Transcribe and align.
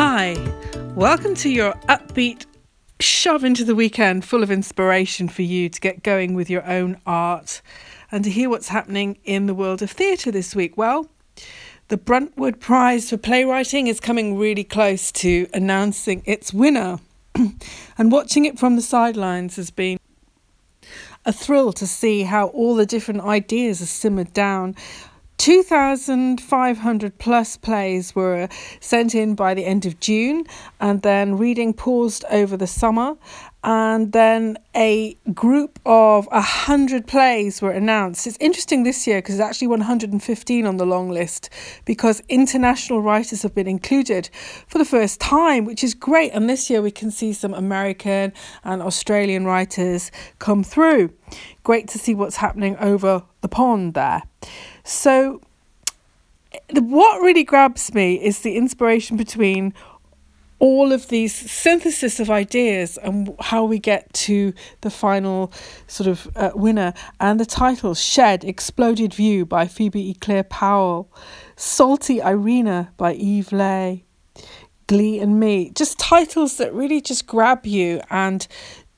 Hi, 0.00 0.36
welcome 0.94 1.34
to 1.34 1.50
your 1.50 1.72
upbeat 1.88 2.46
shove 3.00 3.42
into 3.42 3.64
the 3.64 3.74
weekend 3.74 4.24
full 4.24 4.44
of 4.44 4.50
inspiration 4.52 5.28
for 5.28 5.42
you 5.42 5.68
to 5.68 5.80
get 5.80 6.04
going 6.04 6.34
with 6.34 6.48
your 6.48 6.64
own 6.70 7.00
art 7.04 7.60
and 8.12 8.22
to 8.22 8.30
hear 8.30 8.48
what's 8.48 8.68
happening 8.68 9.18
in 9.24 9.46
the 9.46 9.54
world 9.54 9.82
of 9.82 9.90
theatre 9.90 10.30
this 10.30 10.54
week. 10.54 10.76
Well, 10.76 11.08
the 11.88 11.98
Bruntwood 11.98 12.60
Prize 12.60 13.10
for 13.10 13.16
Playwriting 13.16 13.88
is 13.88 13.98
coming 13.98 14.38
really 14.38 14.62
close 14.62 15.10
to 15.10 15.48
announcing 15.52 16.22
its 16.26 16.54
winner, 16.54 17.00
and 17.34 18.12
watching 18.12 18.44
it 18.44 18.56
from 18.56 18.76
the 18.76 18.82
sidelines 18.82 19.56
has 19.56 19.72
been 19.72 19.98
a 21.24 21.32
thrill 21.32 21.72
to 21.72 21.88
see 21.88 22.22
how 22.22 22.46
all 22.50 22.76
the 22.76 22.86
different 22.86 23.22
ideas 23.22 23.82
are 23.82 23.86
simmered 23.86 24.32
down. 24.32 24.76
2,500 25.38 27.18
plus 27.18 27.56
plays 27.56 28.14
were 28.14 28.48
sent 28.80 29.14
in 29.14 29.34
by 29.34 29.54
the 29.54 29.64
end 29.64 29.86
of 29.86 29.98
June, 30.00 30.44
and 30.80 31.02
then 31.02 31.38
reading 31.38 31.72
paused 31.72 32.24
over 32.30 32.56
the 32.56 32.66
summer. 32.66 33.16
And 33.64 34.12
then 34.12 34.56
a 34.74 35.14
group 35.34 35.80
of 35.84 36.26
100 36.26 37.06
plays 37.06 37.60
were 37.60 37.72
announced. 37.72 38.26
It's 38.26 38.36
interesting 38.40 38.84
this 38.84 39.06
year 39.06 39.18
because 39.18 39.34
it's 39.34 39.42
actually 39.42 39.66
115 39.68 40.66
on 40.66 40.76
the 40.76 40.86
long 40.86 41.10
list 41.10 41.50
because 41.84 42.22
international 42.28 43.02
writers 43.02 43.42
have 43.42 43.54
been 43.54 43.66
included 43.66 44.30
for 44.68 44.78
the 44.78 44.84
first 44.84 45.20
time, 45.20 45.64
which 45.64 45.82
is 45.82 45.94
great. 45.94 46.32
And 46.32 46.48
this 46.48 46.70
year 46.70 46.80
we 46.80 46.92
can 46.92 47.10
see 47.10 47.32
some 47.32 47.52
American 47.52 48.32
and 48.62 48.80
Australian 48.80 49.44
writers 49.44 50.12
come 50.38 50.62
through. 50.62 51.12
Great 51.64 51.88
to 51.88 51.98
see 51.98 52.14
what's 52.14 52.36
happening 52.36 52.76
over 52.78 53.24
the 53.40 53.48
pond 53.48 53.94
there. 53.94 54.22
So, 54.84 55.40
what 56.72 57.20
really 57.20 57.44
grabs 57.44 57.94
me 57.94 58.14
is 58.14 58.40
the 58.40 58.56
inspiration 58.56 59.16
between 59.16 59.74
all 60.58 60.92
of 60.92 61.08
these 61.08 61.34
synthesis 61.34 62.18
of 62.18 62.30
ideas 62.30 62.98
and 62.98 63.34
how 63.40 63.64
we 63.64 63.78
get 63.78 64.12
to 64.12 64.52
the 64.80 64.90
final 64.90 65.52
sort 65.86 66.08
of 66.08 66.28
uh, 66.34 66.50
winner. 66.54 66.92
And 67.20 67.38
the 67.38 67.46
title 67.46 67.94
shed 67.94 68.44
exploded 68.44 69.14
view 69.14 69.46
by 69.46 69.66
phoebe 69.66 70.10
eclair 70.10 70.42
powell. 70.42 71.12
Salty 71.56 72.20
irina 72.20 72.92
by 72.96 73.14
Eve 73.14 73.52
Leigh. 73.52 74.04
Glee 74.88 75.20
and 75.20 75.38
me. 75.38 75.70
Just 75.74 75.98
titles 75.98 76.56
that 76.56 76.72
really 76.72 77.00
just 77.00 77.26
grab 77.26 77.66
you 77.66 78.00
and 78.10 78.48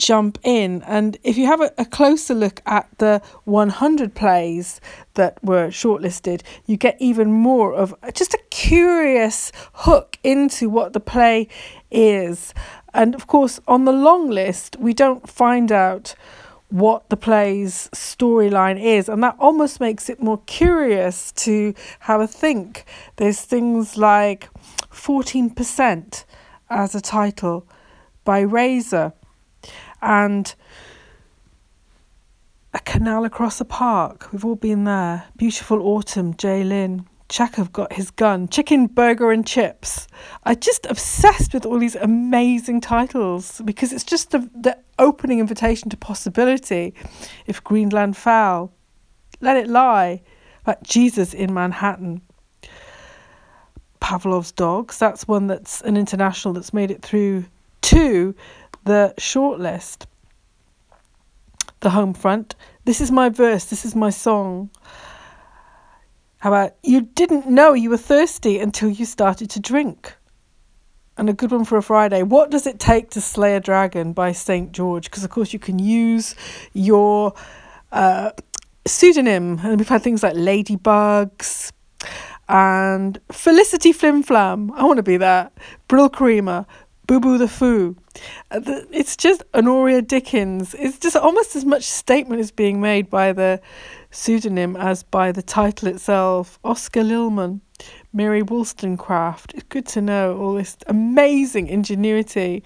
jump 0.01 0.39
in. 0.43 0.83
And 0.83 1.19
if 1.23 1.37
you 1.37 1.47
have 1.47 1.61
a, 1.61 1.71
a, 1.77 1.85
closer 1.85 2.35
look 2.35 2.63
at 2.65 2.89
the 2.99 3.23
100 3.45 4.15
plays 4.15 4.81
that 5.15 5.43
were 5.45 5.69
shortlisted, 5.69 6.43
you 6.67 6.77
get 6.77 6.97
even 6.99 7.31
more 7.31 7.75
of 7.75 7.95
just 8.15 8.33
a 8.35 8.41
curious 8.51 9.53
hook 9.75 10.19
into 10.25 10.71
what 10.71 10.95
the 10.95 11.01
play 11.01 11.49
is. 11.91 12.55
And 12.95 13.15
of 13.15 13.27
course, 13.27 13.61
on 13.69 13.85
the 13.85 13.93
long 13.93 14.31
list, 14.31 14.77
we 14.81 14.95
don't 14.95 15.29
find 15.29 15.71
out 15.71 16.15
what 16.71 17.09
the 17.11 17.17
play's 17.17 17.89
storyline 17.93 18.81
is, 18.81 19.09
and 19.09 19.23
that 19.23 19.37
almost 19.39 19.81
makes 19.81 20.09
it 20.09 20.23
more 20.23 20.41
curious 20.47 21.33
to 21.33 21.75
have 22.01 22.21
a 22.21 22.27
think. 22.27 22.85
There's 23.17 23.41
things 23.41 23.97
like 23.97 24.49
14% 24.93 26.25
as 26.71 26.95
a 26.95 27.01
title 27.01 27.67
by 28.25 28.41
Razor 28.41 29.13
and 30.03 30.55
a 32.73 32.79
canal 32.81 33.25
across 33.25 33.61
a 33.61 33.65
park. 33.65 34.33
We've 34.33 34.45
all 34.45 34.57
been 34.57 34.85
there. 34.85 35.25
Beautiful 35.37 35.83
autumn, 35.83 36.37
Jay 36.37 36.63
Lin. 36.63 37.07
Chekhov 37.29 37.73
got 37.73 37.93
his 37.93 38.11
gun. 38.11 38.49
Chicken 38.49 38.89
burger 38.89 39.31
and 39.31 39.47
chips. 39.47 40.09
I'm 40.45 40.59
just 40.59 40.85
obsessed 40.87 41.55
with 41.55 41.65
all 41.65 41.79
these 41.79 41.95
amazing 41.95 42.81
titles 42.81 43.63
because 43.65 43.93
it's 43.93 44.05
just 44.05 44.31
the, 44.33 44.51
the 44.55 44.77
opening 44.99 45.39
invitation 45.39 45.89
to 45.91 45.97
possibility. 45.97 46.93
If 47.47 47.63
Greenland 47.63 48.17
fell, 48.17 48.73
let 49.41 49.57
it 49.57 49.69
lie. 49.69 50.23
Like 50.67 50.83
Jesus 50.83 51.33
in 51.33 51.55
Manhattan. 51.55 52.21
Pavlov's 54.01 54.53
dogs. 54.53 54.99
That's 54.99 55.29
one 55.29 55.47
that's 55.47 55.81
an 55.83 55.97
international 55.97 56.53
that's 56.53 56.75
made 56.75 56.91
it 56.91 57.03
through 57.03 57.45
to 57.83 58.35
the 58.85 59.15
shortlist. 59.19 60.07
The 61.81 61.91
home 61.91 62.15
front. 62.15 62.55
This 62.85 63.01
is 63.01 63.11
my 63.11 63.29
verse, 63.29 63.65
this 63.67 63.85
is 63.85 63.95
my 63.95 64.11
song. 64.11 64.71
How 66.39 66.51
about 66.51 66.75
you 66.83 67.03
didn't 67.03 67.47
know 67.47 67.75
you 67.75 67.91
were 67.91 67.99
thirsty 67.99 68.59
until 68.59 68.89
you 68.89 69.05
started 69.05 69.51
to 69.51 69.61
drink? 69.61 70.15
And 71.19 71.29
a 71.29 71.35
good 71.35 71.51
one 71.51 71.67
for 71.67 71.77
a 71.77 71.83
Friday. 71.83 72.23
What 72.23 72.51
does 72.51 72.67
it 72.67 72.79
take 72.79 73.11
to 73.11 73.21
slay 73.21 73.55
a 73.57 73.61
dragon 73.61 74.15
by 74.15 74.33
St. 74.33 74.73
George? 74.73 75.05
Because, 75.05 75.23
of 75.23 75.29
course, 75.29 75.53
you 75.53 75.59
can 75.59 75.79
use 75.79 76.35
your 76.73 77.35
uh, 77.93 78.31
pseudonym. 78.87 79.61
And 79.63 79.79
we've 79.79 79.89
had 79.89 80.03
things 80.03 80.23
like 80.23 80.35
Ladybugs 80.35 81.73
and 82.49 83.21
Felicity 83.31 83.93
Flimflam. 83.93 84.71
I 84.75 84.85
want 84.85 84.97
to 84.97 85.03
be 85.03 85.19
that. 85.19 85.53
Brill 85.89 86.09
Creamer. 86.09 86.65
Boo 87.11 87.19
Boo 87.19 87.39
the 87.39 87.49
Foo. 87.49 87.97
Uh, 88.53 88.61
it's 88.93 89.17
just 89.17 89.43
Honoria 89.53 90.01
Dickens. 90.01 90.77
It's 90.79 90.97
just 90.97 91.17
almost 91.17 91.57
as 91.57 91.65
much 91.65 91.83
statement 91.83 92.41
is 92.41 92.53
being 92.53 92.81
made 92.81 93.11
by 93.11 93.33
the 93.33 93.61
pseudonym 94.13 94.77
as 94.77 95.03
by 95.03 95.33
the 95.33 95.43
title 95.43 95.89
itself. 95.89 96.61
Oscar 96.63 97.03
Lilman, 97.03 97.63
Mary 98.13 98.43
Wollstonecraft. 98.43 99.55
It's 99.55 99.65
good 99.65 99.87
to 99.87 100.01
know 100.01 100.39
all 100.39 100.55
this 100.55 100.77
amazing 100.87 101.67
ingenuity 101.67 102.63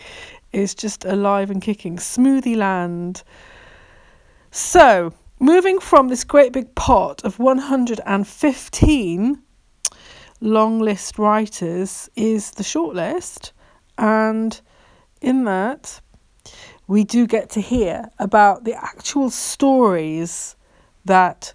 is 0.52 0.74
just 0.74 1.06
alive 1.06 1.50
and 1.50 1.62
kicking. 1.62 1.96
Smoothie 1.96 2.54
Land. 2.54 3.22
So, 4.50 5.14
moving 5.40 5.80
from 5.80 6.08
this 6.08 6.22
great 6.22 6.52
big 6.52 6.74
pot 6.74 7.24
of 7.24 7.38
115 7.38 9.42
long 10.42 10.80
list 10.80 11.18
writers 11.18 12.10
is 12.14 12.50
the 12.50 12.62
short 12.62 12.94
list 12.94 13.53
and 13.98 14.60
in 15.20 15.44
that, 15.44 16.00
we 16.86 17.04
do 17.04 17.26
get 17.26 17.50
to 17.50 17.60
hear 17.60 18.10
about 18.18 18.64
the 18.64 18.74
actual 18.74 19.30
stories 19.30 20.56
that 21.04 21.54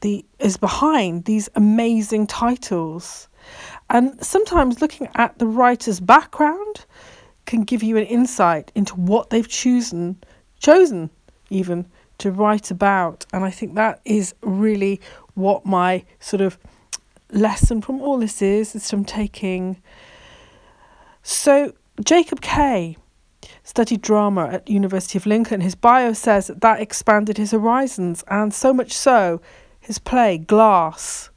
the 0.00 0.24
is 0.38 0.56
behind 0.56 1.24
these 1.24 1.48
amazing 1.54 2.26
titles. 2.26 3.28
And 3.88 4.24
sometimes 4.24 4.80
looking 4.80 5.08
at 5.16 5.38
the 5.38 5.46
writer's 5.46 6.00
background 6.00 6.86
can 7.46 7.62
give 7.62 7.82
you 7.82 7.96
an 7.96 8.04
insight 8.04 8.70
into 8.74 8.94
what 8.94 9.30
they've 9.30 9.48
chosen 9.48 10.22
chosen 10.58 11.10
even 11.48 11.86
to 12.18 12.30
write 12.30 12.70
about. 12.70 13.26
And 13.32 13.44
I 13.44 13.50
think 13.50 13.74
that 13.74 14.00
is 14.04 14.34
really 14.42 15.00
what 15.34 15.66
my 15.66 16.04
sort 16.20 16.42
of 16.42 16.58
lesson 17.32 17.80
from 17.80 18.00
all 18.00 18.18
this 18.18 18.42
is, 18.42 18.74
is 18.74 18.88
from 18.88 19.04
taking 19.04 19.82
so 21.22 21.72
Jacob 22.04 22.40
Kay 22.40 22.96
studied 23.62 24.02
drama 24.02 24.46
at 24.46 24.68
University 24.68 25.18
of 25.18 25.26
Lincoln. 25.26 25.60
His 25.60 25.74
bio 25.74 26.12
says 26.12 26.48
that, 26.48 26.60
that 26.60 26.80
expanded 26.80 27.36
his 27.36 27.52
horizons, 27.52 28.24
and 28.28 28.52
so 28.52 28.72
much 28.72 28.92
so, 28.92 29.40
his 29.78 29.98
play 29.98 30.38
Glass, 30.38 31.30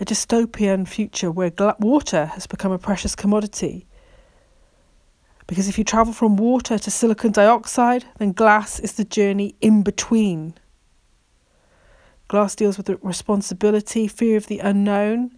a 0.00 0.04
dystopian 0.04 0.86
future 0.86 1.30
where 1.30 1.50
gla- 1.50 1.76
water 1.78 2.26
has 2.26 2.46
become 2.46 2.72
a 2.72 2.78
precious 2.78 3.14
commodity. 3.14 3.86
Because 5.46 5.68
if 5.68 5.78
you 5.78 5.84
travel 5.84 6.12
from 6.12 6.36
water 6.36 6.78
to 6.78 6.90
silicon 6.90 7.32
dioxide, 7.32 8.04
then 8.18 8.32
glass 8.32 8.78
is 8.80 8.94
the 8.94 9.04
journey 9.04 9.54
in 9.60 9.82
between. 9.82 10.54
Glass 12.28 12.54
deals 12.54 12.76
with 12.76 12.88
responsibility, 13.02 14.08
fear 14.08 14.36
of 14.36 14.46
the 14.46 14.60
unknown, 14.60 15.36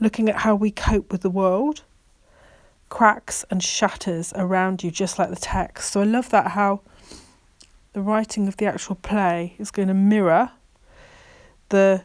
looking 0.00 0.28
at 0.28 0.36
how 0.36 0.54
we 0.54 0.70
cope 0.70 1.12
with 1.12 1.22
the 1.22 1.30
world 1.30 1.82
cracks 2.88 3.44
and 3.50 3.62
shatters 3.62 4.32
around 4.36 4.82
you, 4.82 4.90
just 4.90 5.18
like 5.18 5.30
the 5.30 5.36
text. 5.36 5.92
So 5.92 6.00
I 6.00 6.04
love 6.04 6.30
that 6.30 6.48
how 6.48 6.80
the 7.92 8.00
writing 8.00 8.46
of 8.48 8.56
the 8.56 8.66
actual 8.66 8.96
play 8.96 9.54
is 9.58 9.70
going 9.70 9.88
to 9.88 9.94
mirror 9.94 10.50
the 11.70 12.04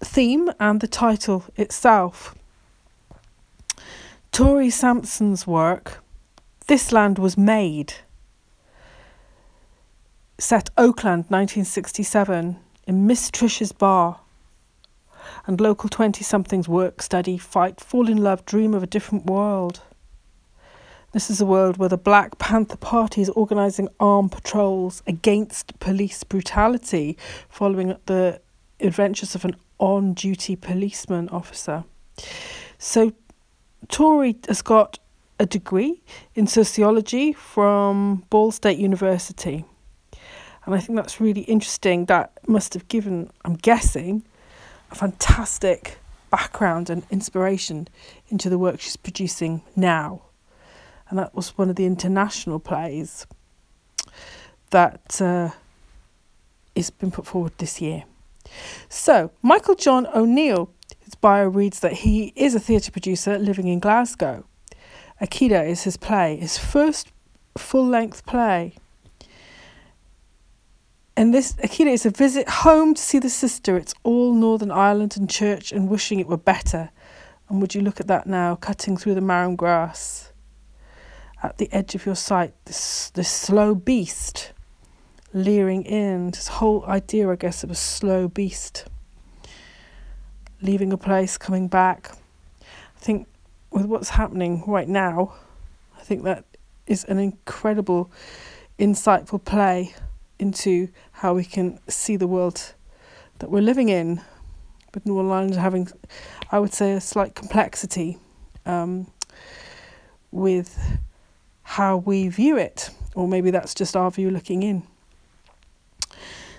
theme 0.00 0.50
and 0.60 0.80
the 0.80 0.88
title 0.88 1.44
itself. 1.56 2.34
Tori 4.32 4.68
Sampson's 4.68 5.46
work, 5.46 6.04
This 6.66 6.92
Land 6.92 7.18
Was 7.18 7.38
Made, 7.38 7.94
set 10.38 10.68
Oakland 10.76 11.24
1967 11.28 12.58
in 12.86 13.06
Miss 13.06 13.30
Trisha's 13.30 13.72
bar 13.72 14.20
and 15.46 15.60
local 15.60 15.88
20 15.88 16.22
somethings 16.24 16.68
work, 16.68 17.02
study, 17.02 17.38
fight, 17.38 17.80
fall 17.80 18.08
in 18.08 18.18
love, 18.18 18.44
dream 18.44 18.74
of 18.74 18.82
a 18.82 18.86
different 18.86 19.26
world. 19.26 19.80
This 21.12 21.30
is 21.30 21.40
a 21.40 21.46
world 21.46 21.78
where 21.78 21.88
the 21.88 21.96
Black 21.96 22.38
Panther 22.38 22.76
Party 22.76 23.22
is 23.22 23.30
organising 23.30 23.88
armed 23.98 24.32
patrols 24.32 25.02
against 25.06 25.78
police 25.78 26.22
brutality 26.24 27.16
following 27.48 27.96
the 28.06 28.40
adventures 28.80 29.34
of 29.34 29.44
an 29.44 29.56
on 29.78 30.14
duty 30.14 30.56
policeman 30.56 31.28
officer. 31.30 31.84
So, 32.78 33.12
Tori 33.88 34.36
has 34.48 34.62
got 34.62 34.98
a 35.38 35.46
degree 35.46 36.02
in 36.34 36.46
sociology 36.46 37.32
from 37.32 38.24
Ball 38.30 38.50
State 38.50 38.78
University. 38.78 39.64
And 40.64 40.74
I 40.74 40.80
think 40.80 40.96
that's 40.96 41.20
really 41.20 41.42
interesting. 41.42 42.06
That 42.06 42.32
must 42.48 42.74
have 42.74 42.88
given, 42.88 43.30
I'm 43.44 43.54
guessing, 43.54 44.24
fantastic 44.94 45.98
background 46.30 46.90
and 46.90 47.04
inspiration 47.10 47.88
into 48.28 48.48
the 48.50 48.58
work 48.58 48.80
she's 48.80 48.96
producing 48.96 49.62
now. 49.74 50.22
And 51.08 51.18
that 51.18 51.34
was 51.34 51.56
one 51.56 51.70
of 51.70 51.76
the 51.76 51.86
international 51.86 52.58
plays 52.58 53.26
that 54.70 55.20
uh, 55.20 55.50
been 56.98 57.10
put 57.10 57.26
forward 57.26 57.52
this 57.58 57.80
year. 57.80 58.04
So, 58.88 59.30
Michael 59.42 59.74
John 59.74 60.06
O'Neill, 60.14 60.70
his 61.00 61.14
bio 61.14 61.48
reads 61.48 61.80
that 61.80 61.92
he 61.92 62.32
is 62.36 62.54
a 62.54 62.60
theatre 62.60 62.90
producer 62.90 63.38
living 63.38 63.68
in 63.68 63.78
Glasgow. 63.78 64.44
Akita 65.20 65.66
is 65.66 65.84
his 65.84 65.96
play, 65.96 66.36
his 66.36 66.58
first 66.58 67.12
full 67.56 67.86
length 67.86 68.26
play. 68.26 68.74
And 71.16 71.32
this 71.32 71.54
Akita 71.54 71.90
is 71.90 72.04
a 72.04 72.10
visit 72.10 72.46
home 72.46 72.92
to 72.92 73.00
see 73.00 73.18
the 73.18 73.30
sister. 73.30 73.78
It's 73.78 73.94
all 74.02 74.34
Northern 74.34 74.70
Ireland 74.70 75.16
and 75.16 75.30
church 75.30 75.72
and 75.72 75.88
wishing 75.88 76.20
it 76.20 76.26
were 76.26 76.36
better. 76.36 76.90
And 77.48 77.60
would 77.62 77.74
you 77.74 77.80
look 77.80 78.00
at 78.00 78.06
that 78.08 78.26
now, 78.26 78.54
cutting 78.54 78.98
through 78.98 79.14
the 79.14 79.22
marram 79.22 79.56
grass? 79.56 80.32
At 81.42 81.56
the 81.56 81.72
edge 81.72 81.94
of 81.94 82.04
your 82.04 82.16
sight, 82.16 82.52
this 82.66 83.10
this 83.10 83.30
slow 83.30 83.74
beast 83.74 84.52
leering 85.32 85.84
in. 85.84 86.32
This 86.32 86.48
whole 86.48 86.84
idea, 86.86 87.30
I 87.30 87.36
guess, 87.36 87.64
of 87.64 87.70
a 87.70 87.74
slow 87.74 88.28
beast. 88.28 88.86
Leaving 90.60 90.92
a 90.92 90.98
place, 90.98 91.38
coming 91.38 91.66
back. 91.68 92.10
I 92.60 93.00
think 93.00 93.26
with 93.70 93.86
what's 93.86 94.10
happening 94.10 94.64
right 94.66 94.88
now, 94.88 95.34
I 95.98 96.02
think 96.02 96.24
that 96.24 96.44
is 96.86 97.04
an 97.04 97.18
incredible, 97.18 98.10
insightful 98.78 99.42
play 99.42 99.94
into 100.38 100.88
how 101.12 101.34
we 101.34 101.44
can 101.44 101.78
see 101.88 102.16
the 102.16 102.26
world 102.26 102.74
that 103.38 103.50
we're 103.50 103.62
living 103.62 103.88
in. 103.88 104.20
But 104.92 105.06
New 105.06 105.16
Orleans 105.16 105.56
having, 105.56 105.88
I 106.50 106.58
would 106.58 106.72
say, 106.72 106.92
a 106.92 107.00
slight 107.00 107.34
complexity 107.34 108.18
um, 108.64 109.10
with 110.30 110.98
how 111.62 111.96
we 111.96 112.28
view 112.28 112.56
it, 112.56 112.90
or 113.14 113.26
maybe 113.26 113.50
that's 113.50 113.74
just 113.74 113.96
our 113.96 114.10
view 114.10 114.30
looking 114.30 114.62
in. 114.62 114.84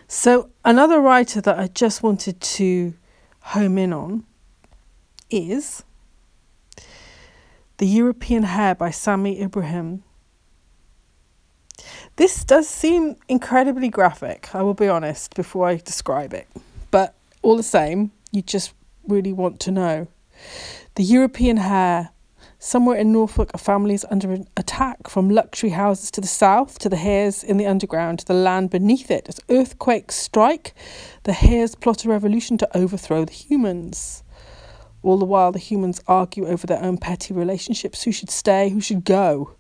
So, 0.07 0.50
another 0.63 1.00
writer 1.01 1.41
that 1.41 1.59
I 1.59 1.68
just 1.68 2.01
wanted 2.03 2.39
to 2.39 2.94
home 3.41 3.77
in 3.77 3.91
on 3.91 4.25
is 5.29 5.83
The 7.77 7.88
European 7.88 8.44
Hare 8.44 8.75
by 8.75 8.89
Sami 8.91 9.41
Ibrahim. 9.41 10.03
This 12.17 12.43
does 12.43 12.67
seem 12.67 13.15
incredibly 13.27 13.89
graphic, 13.89 14.49
I 14.55 14.63
will 14.63 14.73
be 14.73 14.87
honest, 14.87 15.35
before 15.35 15.67
I 15.67 15.75
describe 15.75 16.33
it. 16.33 16.47
But 16.89 17.13
all 17.43 17.55
the 17.55 17.63
same, 17.63 18.11
you 18.31 18.41
just 18.41 18.73
really 19.07 19.31
want 19.31 19.59
to 19.61 19.71
know. 19.71 20.07
The 20.95 21.03
European 21.03 21.57
Hare 21.57 22.09
Somewhere 22.59 22.97
in 22.97 23.11
Norfolk, 23.11 23.51
a 23.53 23.59
family 23.59 23.93
is 23.93 24.05
under 24.09 24.35
attack 24.57 25.07
from 25.07 25.29
luxury 25.29 25.69
houses 25.69 26.09
to 26.09 26.21
the 26.21 26.27
south 26.27 26.79
to 26.79 26.89
the 26.89 26.95
hares 26.95 27.43
in 27.43 27.57
the 27.57 27.67
underground 27.67 28.17
to 28.17 28.25
the 28.25 28.33
land 28.33 28.71
beneath 28.71 29.11
it. 29.11 29.29
As 29.29 29.39
earthquakes 29.47 30.15
strike, 30.15 30.73
the 31.21 31.33
hares 31.33 31.75
plot 31.75 32.03
a 32.03 32.09
revolution 32.09 32.57
to 32.57 32.77
overthrow 32.77 33.25
the 33.25 33.31
humans. 33.31 34.23
All 35.03 35.19
the 35.19 35.25
while, 35.25 35.51
the 35.51 35.59
humans 35.59 36.01
argue 36.07 36.47
over 36.47 36.65
their 36.65 36.81
own 36.81 36.97
petty 36.97 37.31
relationships 37.31 38.03
who 38.03 38.11
should 38.11 38.31
stay, 38.31 38.69
who 38.69 38.81
should 38.81 39.05
go, 39.05 39.51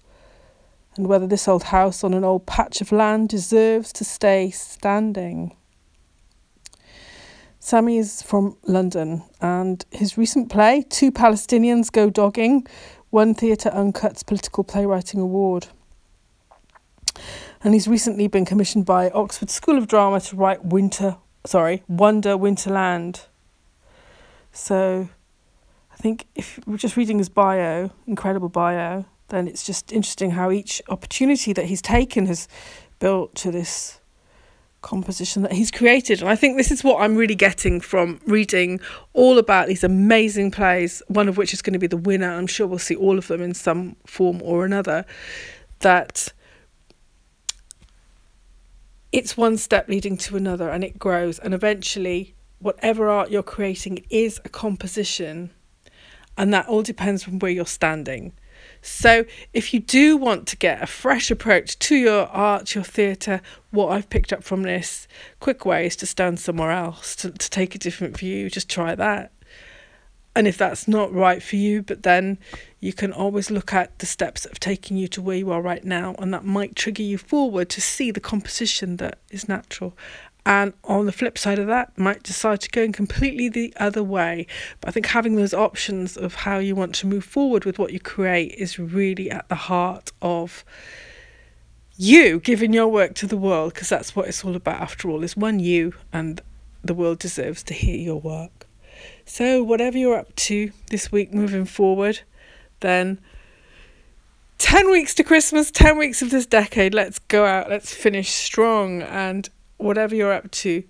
and 0.97 1.07
whether 1.07 1.27
this 1.27 1.47
old 1.47 1.63
house 1.63 2.03
on 2.03 2.13
an 2.13 2.23
old 2.23 2.45
patch 2.45 2.81
of 2.81 2.91
land 2.91 3.29
deserves 3.29 3.93
to 3.93 4.03
stay 4.03 4.49
standing. 4.49 5.55
Sami 7.59 7.97
is 7.97 8.21
from 8.21 8.55
London, 8.63 9.23
and 9.41 9.85
his 9.91 10.17
recent 10.17 10.49
play, 10.49 10.85
Two 10.89 11.11
Palestinians 11.11 11.91
Go 11.91 12.09
Dogging, 12.09 12.65
won 13.11 13.33
Theatre 13.33 13.69
Uncut's 13.71 14.23
Political 14.23 14.63
Playwriting 14.63 15.19
Award. 15.19 15.67
And 17.63 17.73
he's 17.73 17.87
recently 17.87 18.27
been 18.27 18.45
commissioned 18.45 18.85
by 18.85 19.09
Oxford 19.09 19.49
School 19.49 19.77
of 19.77 19.87
Drama 19.87 20.21
to 20.21 20.35
write 20.35 20.63
Winter, 20.63 21.17
sorry, 21.45 21.83
Wonder 21.87 22.37
Winterland. 22.37 23.25
So 24.51 25.09
I 25.91 25.95
think 25.95 26.27
if 26.35 26.59
we're 26.65 26.77
just 26.77 26.95
reading 26.95 27.17
his 27.17 27.27
bio, 27.27 27.91
incredible 28.05 28.49
bio, 28.49 29.05
then 29.29 29.47
it's 29.47 29.65
just 29.65 29.91
interesting 29.91 30.31
how 30.31 30.51
each 30.51 30.81
opportunity 30.89 31.53
that 31.53 31.65
he's 31.65 31.81
taken 31.81 32.25
has 32.27 32.47
built 32.99 33.35
to 33.35 33.51
this 33.51 33.99
composition 34.81 35.41
that 35.41 35.51
he's 35.51 35.71
created. 35.71 36.21
And 36.21 36.29
I 36.29 36.35
think 36.35 36.55
this 36.55 36.71
is 36.71 36.83
what 36.83 37.01
I'm 37.01 37.15
really 37.15 37.35
getting 37.35 37.81
from 37.81 38.21
reading 38.25 38.79
all 39.13 39.37
about 39.37 39.67
these 39.67 39.83
amazing 39.83 40.51
plays, 40.51 41.01
one 41.07 41.27
of 41.27 41.37
which 41.37 41.53
is 41.53 41.61
going 41.61 41.73
to 41.73 41.79
be 41.79 41.87
the 41.87 41.97
winner. 41.97 42.31
I'm 42.31 42.47
sure 42.47 42.67
we'll 42.67 42.79
see 42.79 42.95
all 42.95 43.17
of 43.17 43.27
them 43.27 43.41
in 43.41 43.53
some 43.53 43.97
form 44.05 44.41
or 44.41 44.65
another. 44.65 45.05
That 45.79 46.31
it's 49.11 49.35
one 49.35 49.57
step 49.57 49.89
leading 49.89 50.17
to 50.17 50.37
another 50.37 50.69
and 50.69 50.83
it 50.83 50.97
grows. 50.97 51.39
And 51.39 51.53
eventually, 51.53 52.35
whatever 52.59 53.09
art 53.09 53.29
you're 53.29 53.43
creating 53.43 54.05
is 54.09 54.39
a 54.45 54.49
composition. 54.49 55.51
And 56.37 56.53
that 56.53 56.67
all 56.67 56.83
depends 56.83 57.27
on 57.27 57.39
where 57.39 57.51
you're 57.51 57.65
standing. 57.65 58.33
So, 58.81 59.25
if 59.53 59.73
you 59.73 59.79
do 59.79 60.17
want 60.17 60.47
to 60.47 60.57
get 60.57 60.81
a 60.81 60.87
fresh 60.87 61.29
approach 61.31 61.77
to 61.79 61.95
your 61.95 62.27
art, 62.27 62.75
your 62.75 62.83
theatre, 62.83 63.41
what 63.71 63.91
I've 63.91 64.09
picked 64.09 64.31
up 64.31 64.43
from 64.43 64.63
this, 64.63 65.07
quick 65.39 65.65
way 65.65 65.87
is 65.87 65.95
to 65.97 66.05
stand 66.05 66.39
somewhere 66.39 66.71
else, 66.71 67.15
to, 67.17 67.31
to 67.31 67.49
take 67.49 67.75
a 67.75 67.79
different 67.79 68.17
view, 68.17 68.49
just 68.49 68.69
try 68.69 68.95
that. 68.95 69.31
And 70.35 70.47
if 70.47 70.55
that's 70.55 70.87
not 70.87 71.11
right 71.11 71.41
for 71.41 71.55
you, 71.55 71.81
but 71.81 72.03
then 72.03 72.37
you 72.79 72.93
can 72.93 73.11
always 73.11 73.49
look 73.49 73.73
at 73.73 73.97
the 73.97 74.05
steps 74.05 74.43
that 74.43 74.51
have 74.51 74.59
taken 74.59 74.95
you 74.95 75.07
to 75.07 75.21
where 75.21 75.37
you 75.37 75.51
are 75.51 75.63
right 75.63 75.83
now, 75.83 76.13
and 76.19 76.31
that 76.31 76.45
might 76.45 76.75
trigger 76.75 77.01
you 77.01 77.17
forward 77.17 77.69
to 77.69 77.81
see 77.81 78.11
the 78.11 78.19
composition 78.19 78.97
that 78.97 79.17
is 79.31 79.49
natural 79.49 79.97
and 80.47 80.71
on 80.85 81.05
the 81.05 81.11
flip 81.11 81.37
side 81.37 81.59
of 81.59 81.67
that 81.67 81.97
might 81.97 82.23
decide 82.23 82.61
to 82.61 82.69
go 82.69 82.81
in 82.81 82.93
completely 82.93 83.49
the 83.49 83.73
other 83.77 84.01
way. 84.01 84.47
But 84.79 84.87
i 84.87 84.91
think 84.91 85.07
having 85.07 85.35
those 85.35 85.53
options 85.53 86.15
of 86.15 86.35
how 86.35 86.57
you 86.59 86.73
want 86.73 86.95
to 86.95 87.07
move 87.07 87.25
forward 87.25 87.65
with 87.65 87.77
what 87.77 87.91
you 87.91 87.99
create 87.99 88.53
is 88.53 88.79
really 88.79 89.29
at 89.29 89.49
the 89.49 89.55
heart 89.55 90.13
of 90.21 90.63
you 91.97 92.39
giving 92.39 92.71
your 92.71 92.87
work 92.87 93.13
to 93.15 93.27
the 93.27 93.35
world 93.35 93.73
because 93.73 93.89
that's 93.89 94.15
what 94.15 94.29
it's 94.29 94.45
all 94.45 94.55
about 94.55 94.79
after 94.79 95.09
all. 95.09 95.21
Is 95.21 95.35
one 95.35 95.59
you 95.59 95.93
and 96.13 96.39
the 96.81 96.93
world 96.93 97.19
deserves 97.19 97.61
to 97.63 97.73
hear 97.73 97.97
your 97.97 98.21
work. 98.21 98.65
So 99.25 99.61
whatever 99.61 99.97
you're 99.97 100.17
up 100.17 100.33
to 100.47 100.71
this 100.89 101.11
week 101.11 101.33
moving 101.33 101.65
forward 101.65 102.21
then 102.79 103.19
10 104.59 104.89
weeks 104.89 105.13
to 105.15 105.23
Christmas, 105.23 105.71
10 105.71 105.97
weeks 105.97 106.21
of 106.21 106.29
this 106.29 106.45
decade. 106.45 106.93
Let's 106.93 107.19
go 107.19 107.45
out, 107.45 107.69
let's 107.69 107.93
finish 107.93 108.31
strong. 108.31 109.01
And 109.01 109.49
whatever 109.77 110.15
you're 110.15 110.33
up 110.33 110.51
to. 110.51 110.83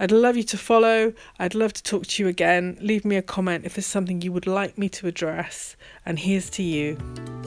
I'd 0.00 0.12
love 0.12 0.36
you 0.36 0.44
to 0.44 0.56
follow. 0.56 1.12
I'd 1.38 1.54
love 1.54 1.72
to 1.72 1.82
talk 1.82 2.06
to 2.06 2.22
you 2.22 2.28
again. 2.28 2.78
Leave 2.80 3.04
me 3.04 3.16
a 3.16 3.22
comment 3.22 3.64
if 3.64 3.74
there's 3.74 3.86
something 3.86 4.22
you 4.22 4.32
would 4.32 4.46
like 4.46 4.78
me 4.78 4.88
to 4.90 5.08
address. 5.08 5.76
And 6.06 6.18
here's 6.18 6.50
to 6.50 6.62
you. 6.62 7.37